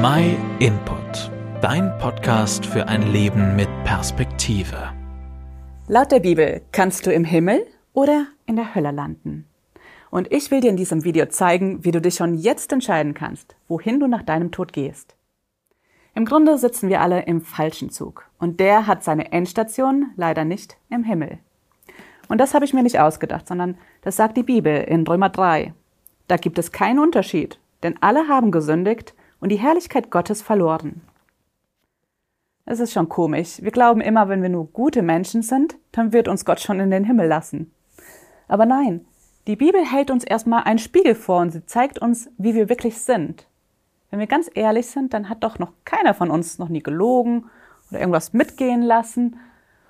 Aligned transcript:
My 0.00 0.36
Input, 0.60 1.32
dein 1.60 1.98
Podcast 1.98 2.64
für 2.64 2.86
ein 2.86 3.10
Leben 3.10 3.56
mit 3.56 3.68
Perspektive. 3.82 4.92
Laut 5.88 6.12
der 6.12 6.20
Bibel 6.20 6.62
kannst 6.70 7.04
du 7.04 7.12
im 7.12 7.24
Himmel 7.24 7.66
oder 7.94 8.28
in 8.46 8.54
der 8.54 8.76
Hölle 8.76 8.92
landen. 8.92 9.48
Und 10.10 10.30
ich 10.30 10.52
will 10.52 10.60
dir 10.60 10.70
in 10.70 10.76
diesem 10.76 11.02
Video 11.02 11.26
zeigen, 11.26 11.84
wie 11.84 11.90
du 11.90 12.00
dich 12.00 12.14
schon 12.14 12.34
jetzt 12.34 12.72
entscheiden 12.72 13.12
kannst, 13.12 13.56
wohin 13.66 13.98
du 13.98 14.06
nach 14.06 14.22
deinem 14.22 14.52
Tod 14.52 14.72
gehst. 14.72 15.16
Im 16.14 16.26
Grunde 16.26 16.58
sitzen 16.58 16.88
wir 16.88 17.00
alle 17.00 17.22
im 17.22 17.40
falschen 17.40 17.90
Zug 17.90 18.30
und 18.38 18.60
der 18.60 18.86
hat 18.86 19.02
seine 19.02 19.32
Endstation 19.32 20.12
leider 20.14 20.44
nicht 20.44 20.76
im 20.90 21.02
Himmel. 21.02 21.38
Und 22.28 22.38
das 22.38 22.54
habe 22.54 22.64
ich 22.64 22.72
mir 22.72 22.84
nicht 22.84 23.00
ausgedacht, 23.00 23.48
sondern 23.48 23.76
das 24.02 24.14
sagt 24.14 24.36
die 24.36 24.44
Bibel 24.44 24.76
in 24.76 25.04
Römer 25.04 25.30
3. 25.30 25.74
Da 26.28 26.36
gibt 26.36 26.60
es 26.60 26.70
keinen 26.70 27.00
Unterschied, 27.00 27.58
denn 27.82 27.96
alle 28.00 28.28
haben 28.28 28.52
gesündigt 28.52 29.14
und 29.40 29.50
die 29.50 29.56
Herrlichkeit 29.56 30.10
Gottes 30.10 30.42
verloren. 30.42 31.02
Es 32.64 32.80
ist 32.80 32.92
schon 32.92 33.08
komisch. 33.08 33.62
Wir 33.62 33.70
glauben 33.70 34.00
immer, 34.00 34.28
wenn 34.28 34.42
wir 34.42 34.50
nur 34.50 34.66
gute 34.66 35.02
Menschen 35.02 35.42
sind, 35.42 35.76
dann 35.92 36.12
wird 36.12 36.28
uns 36.28 36.44
Gott 36.44 36.60
schon 36.60 36.80
in 36.80 36.90
den 36.90 37.04
Himmel 37.04 37.26
lassen. 37.26 37.72
Aber 38.46 38.66
nein, 38.66 39.06
die 39.46 39.56
Bibel 39.56 39.82
hält 39.84 40.10
uns 40.10 40.24
erstmal 40.24 40.64
einen 40.64 40.78
Spiegel 40.78 41.14
vor 41.14 41.40
und 41.40 41.50
sie 41.50 41.64
zeigt 41.64 41.98
uns, 41.98 42.30
wie 42.36 42.54
wir 42.54 42.68
wirklich 42.68 43.00
sind. 43.00 43.46
Wenn 44.10 44.20
wir 44.20 44.26
ganz 44.26 44.50
ehrlich 44.54 44.86
sind, 44.86 45.14
dann 45.14 45.28
hat 45.28 45.44
doch 45.44 45.58
noch 45.58 45.72
keiner 45.86 46.12
von 46.12 46.30
uns 46.30 46.58
noch 46.58 46.68
nie 46.68 46.82
gelogen 46.82 47.46
oder 47.90 48.00
irgendwas 48.00 48.34
mitgehen 48.34 48.82
lassen 48.82 49.36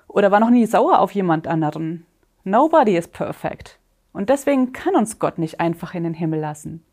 oder 0.07 0.31
war 0.31 0.39
noch 0.39 0.49
nie 0.49 0.65
sauer 0.65 0.99
auf 0.99 1.11
jemand 1.11 1.47
anderen. 1.47 2.05
Nobody 2.45 2.95
is 2.97 3.07
perfect. 3.07 3.79
Und 4.13 4.29
deswegen 4.29 4.73
kann 4.73 4.95
uns 4.95 5.19
Gott 5.19 5.37
nicht 5.37 5.59
einfach 5.59 5.93
in 5.93 6.03
den 6.03 6.13
Himmel 6.13 6.39
lassen. 6.39 6.83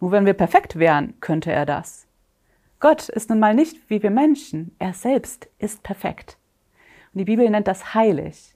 Nur 0.00 0.12
wenn 0.12 0.26
wir 0.26 0.34
perfekt 0.34 0.78
wären, 0.78 1.14
könnte 1.20 1.50
er 1.52 1.66
das. 1.66 2.06
Gott 2.80 3.08
ist 3.08 3.30
nun 3.30 3.40
mal 3.40 3.54
nicht 3.54 3.90
wie 3.90 4.02
wir 4.02 4.10
Menschen, 4.10 4.74
er 4.78 4.92
selbst 4.92 5.48
ist 5.58 5.82
perfekt. 5.82 6.36
Und 7.12 7.18
die 7.18 7.24
Bibel 7.24 7.48
nennt 7.50 7.66
das 7.66 7.94
heilig. 7.94 8.54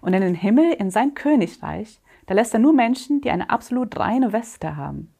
Und 0.00 0.14
in 0.14 0.22
den 0.22 0.34
Himmel, 0.34 0.72
in 0.72 0.90
sein 0.90 1.14
Königreich, 1.14 2.00
da 2.26 2.34
lässt 2.34 2.54
er 2.54 2.60
nur 2.60 2.72
Menschen, 2.72 3.20
die 3.20 3.30
eine 3.30 3.50
absolut 3.50 3.98
reine 3.98 4.32
Weste 4.32 4.76
haben. 4.76 5.12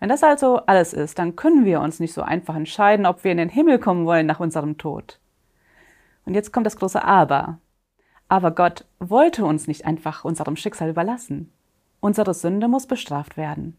Wenn 0.00 0.08
das 0.08 0.24
also 0.24 0.56
alles 0.66 0.92
ist, 0.92 1.18
dann 1.18 1.36
können 1.36 1.64
wir 1.64 1.80
uns 1.80 2.00
nicht 2.00 2.12
so 2.12 2.22
einfach 2.22 2.56
entscheiden, 2.56 3.06
ob 3.06 3.22
wir 3.22 3.30
in 3.30 3.38
den 3.38 3.48
Himmel 3.48 3.78
kommen 3.78 4.04
wollen 4.04 4.26
nach 4.26 4.40
unserem 4.40 4.76
Tod. 4.76 5.20
Und 6.26 6.34
jetzt 6.34 6.52
kommt 6.52 6.66
das 6.66 6.76
große 6.76 7.02
Aber. 7.02 7.58
Aber 8.28 8.50
Gott 8.50 8.86
wollte 8.98 9.44
uns 9.44 9.68
nicht 9.68 9.86
einfach 9.86 10.24
unserem 10.24 10.56
Schicksal 10.56 10.90
überlassen. 10.90 11.52
Unsere 12.00 12.34
Sünde 12.34 12.66
muss 12.66 12.86
bestraft 12.86 13.36
werden. 13.36 13.78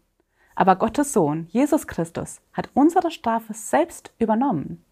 Aber 0.56 0.76
Gottes 0.76 1.12
Sohn, 1.12 1.46
Jesus 1.50 1.86
Christus, 1.86 2.40
hat 2.54 2.70
unsere 2.74 3.10
Strafe 3.10 3.52
selbst 3.52 4.12
übernommen. 4.18 4.82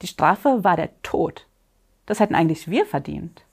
Die 0.00 0.06
Strafe 0.06 0.64
war 0.64 0.76
der 0.76 1.00
Tod. 1.02 1.46
Das 2.06 2.20
hätten 2.20 2.34
eigentlich 2.34 2.68
wir 2.68 2.86
verdient. 2.86 3.44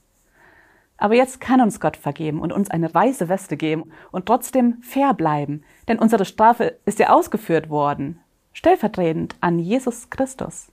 Aber 0.98 1.14
jetzt 1.14 1.42
kann 1.42 1.60
uns 1.60 1.82
Gott 1.82 1.98
vergeben 1.98 2.40
und 2.40 2.54
uns 2.54 2.72
eine 2.72 2.94
weiße 2.94 3.28
Weste 3.28 3.58
geben 3.58 3.92
und 4.12 4.28
trotzdem 4.28 4.82
fair 4.82 5.14
bleiben, 5.14 5.64
denn 5.90 6.00
unsere 6.00 6.24
Strafe 6.24 6.78
ist 6.86 7.00
ja 7.00 7.10
ausgeführt 7.10 7.70
worden, 7.70 8.22
stellvertretend 8.54 9.36
an 9.42 9.60
Jesus 9.60 10.10
Christus. 10.10 10.72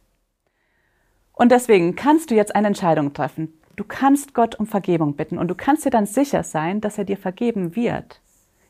Und 1.33 1.51
deswegen 1.51 1.97
kannst 1.97 2.31
du 2.31 2.37
jetzt 2.37 2.55
eine 2.55 2.69
Entscheidung 2.69 3.15
treffen. 3.15 3.53
Du 3.75 3.83
kannst 3.83 4.33
Gott 4.33 4.55
um 4.61 4.69
Vergebung 4.69 5.17
bitten 5.17 5.39
und 5.39 5.49
du 5.49 5.57
kannst 5.57 5.85
dir 5.85 5.91
dann 5.91 6.07
sicher 6.07 6.45
sein, 6.45 6.81
dass 6.81 6.99
er 6.99 7.05
dir 7.05 7.17
vergeben 7.17 7.75
wird. 7.75 8.21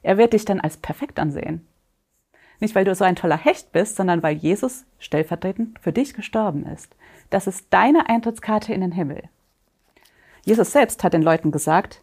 Er 0.02 0.16
wird 0.16 0.32
dich 0.32 0.46
dann 0.46 0.60
als 0.60 0.78
perfekt 0.78 1.18
ansehen. 1.18 1.66
Nicht, 2.62 2.76
weil 2.76 2.84
du 2.84 2.94
so 2.94 3.02
ein 3.02 3.16
toller 3.16 3.36
Hecht 3.36 3.72
bist, 3.72 3.96
sondern 3.96 4.22
weil 4.22 4.36
Jesus 4.36 4.84
stellvertretend 5.00 5.80
für 5.80 5.92
dich 5.92 6.14
gestorben 6.14 6.64
ist. 6.64 6.94
Das 7.28 7.48
ist 7.48 7.66
deine 7.70 8.08
Eintrittskarte 8.08 8.72
in 8.72 8.82
den 8.82 8.92
Himmel. 8.92 9.24
Jesus 10.44 10.70
selbst 10.70 11.02
hat 11.02 11.12
den 11.12 11.22
Leuten 11.22 11.50
gesagt, 11.50 12.02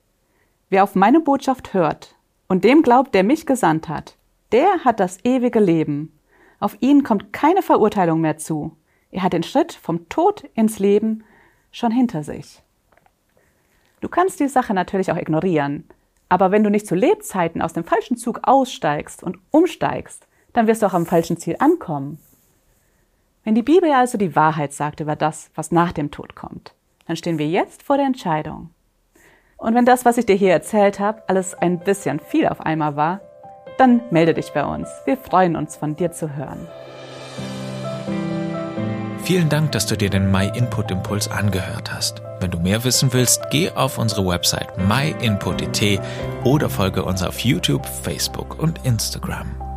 wer 0.70 0.84
auf 0.84 0.96
meine 0.96 1.22
Botschaft 1.22 1.74
hört 1.74 2.14
und 2.50 2.66
dem 2.66 2.82
glaubt, 2.82 3.16
der 3.16 3.24
mich 3.24 3.46
gesandt 3.46 3.88
hat, 3.88 4.18
der 4.52 4.84
hat 4.84 5.00
das 5.00 5.24
ewige 5.24 5.62
Leben. 5.62 6.12
Auf 6.60 6.76
ihn 6.82 7.04
kommt 7.04 7.32
keine 7.32 7.62
Verurteilung 7.62 8.20
mehr 8.20 8.38
zu. 8.38 8.76
Er 9.12 9.24
hat 9.24 9.32
den 9.32 9.44
Schritt 9.44 9.72
vom 9.72 10.10
Tod 10.10 10.44
ins 10.56 10.78
Leben 10.78 11.24
schon 11.72 11.94
hinter 11.94 12.22
sich. 12.22 12.62
Du 14.02 14.10
kannst 14.10 14.42
die 14.42 14.50
Sache 14.50 14.74
natürlich 14.74 15.10
auch 15.10 15.18
ignorieren, 15.18 15.88
aber 16.28 16.52
wenn 16.52 16.66
du 16.66 16.70
nicht 16.70 16.86
zu 16.86 16.96
Lebzeiten 16.96 17.62
aus 17.62 17.72
dem 17.72 17.86
falschen 17.86 18.18
Zug 18.18 18.42
aussteigst 18.44 19.24
und 19.24 19.38
umsteigst, 19.52 20.26
dann 20.54 20.68
wirst 20.68 20.82
du 20.82 20.88
auch 20.88 20.94
am 20.94 21.06
falschen 21.06 21.38
Ziel 21.38 21.56
ankommen. 21.60 22.20
Wenn 23.44 23.56
die 23.56 23.64
Bibel 23.64 23.92
also 23.92 24.18
die 24.18 24.36
Wahrheit 24.36 24.74
sagt 24.74 25.00
über 25.00 25.16
das, 25.16 25.50
was 25.56 25.72
nach 25.72 25.92
dem 25.92 26.12
Tod 26.12 26.36
kommt, 26.36 26.74
dann 27.08 27.16
stehen 27.16 27.40
wir 27.40 27.48
jetzt 27.48 27.84
vor 27.84 27.98
der 27.98 28.06
Entscheidung. 28.06 28.70
Und 29.58 29.76
wenn 29.76 29.86
das, 29.86 30.06
was 30.06 30.18
ich 30.18 30.26
dir 30.26 30.36
hier 30.36 30.54
erzählt 30.54 31.00
habe, 31.00 31.24
alles 31.28 31.54
ein 31.54 31.80
bisschen 31.80 32.20
viel 32.20 32.48
auf 32.48 32.62
einmal 32.62 32.96
war, 32.96 33.22
dann 33.78 34.02
melde 34.12 34.34
dich 34.34 34.52
bei 34.54 34.66
uns. 34.66 34.90
Wir 35.06 35.18
freuen 35.18 35.56
uns, 35.56 35.76
von 35.76 35.96
dir 35.96 36.12
zu 36.12 36.36
hören. 36.36 36.68
Vielen 39.24 39.50
Dank, 39.50 39.72
dass 39.74 39.86
du 39.86 39.96
dir 39.96 40.10
den 40.10 40.32
My 40.32 40.52
Input 40.56 40.92
Impuls 40.92 41.30
angehört 41.30 41.94
hast. 41.94 42.22
Wenn 42.40 42.52
du 42.52 42.60
mehr 42.60 42.84
wissen 42.84 43.14
willst, 43.14 43.50
geh 43.52 43.70
auf 43.70 43.98
unsere 43.98 44.26
Website 44.26 44.78
myinput.it 44.78 46.02
oder 46.44 46.70
folge 46.70 47.04
uns 47.04 47.22
auf 47.22 47.40
YouTube, 47.40 47.86
Facebook 47.86 48.60
und 48.60 48.86
Instagram. 48.86 49.69